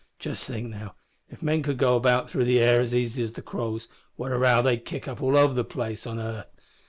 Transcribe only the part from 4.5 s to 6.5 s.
they'd kick up all over the 'arth!